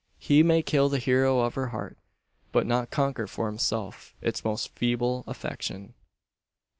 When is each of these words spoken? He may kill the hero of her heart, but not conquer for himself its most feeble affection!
He 0.17 0.41
may 0.41 0.63
kill 0.63 0.89
the 0.89 0.97
hero 0.97 1.41
of 1.41 1.53
her 1.53 1.67
heart, 1.67 1.95
but 2.51 2.65
not 2.65 2.89
conquer 2.89 3.27
for 3.27 3.45
himself 3.45 4.15
its 4.19 4.43
most 4.43 4.69
feeble 4.75 5.23
affection! 5.27 5.93